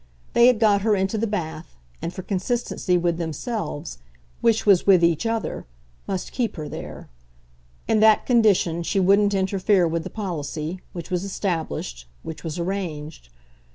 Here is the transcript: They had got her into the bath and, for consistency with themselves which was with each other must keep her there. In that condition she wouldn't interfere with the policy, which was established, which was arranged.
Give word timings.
They 0.33 0.47
had 0.47 0.57
got 0.59 0.81
her 0.81 0.95
into 0.95 1.19
the 1.19 1.27
bath 1.27 1.75
and, 2.01 2.11
for 2.11 2.23
consistency 2.23 2.97
with 2.97 3.17
themselves 3.19 3.99
which 4.41 4.65
was 4.65 4.87
with 4.87 5.03
each 5.03 5.27
other 5.27 5.67
must 6.07 6.31
keep 6.31 6.55
her 6.55 6.67
there. 6.67 7.07
In 7.87 7.99
that 7.99 8.25
condition 8.25 8.81
she 8.81 8.99
wouldn't 8.99 9.35
interfere 9.35 9.87
with 9.87 10.03
the 10.03 10.09
policy, 10.09 10.81
which 10.91 11.11
was 11.11 11.23
established, 11.23 12.07
which 12.23 12.43
was 12.43 12.57
arranged. 12.57 13.29